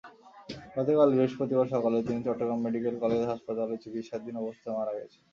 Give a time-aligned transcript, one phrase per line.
[0.75, 5.21] গতকাল বৃহস্পতিবার সকালে তিনি চট্টগ্রাম মেডিকেল কলেজ হাসপাতালে চিকিৎসাধীন অবস্থায় মারা গেছেন।